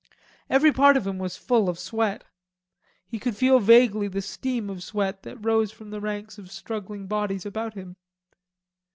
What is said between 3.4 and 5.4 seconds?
vaguely the steam of sweat that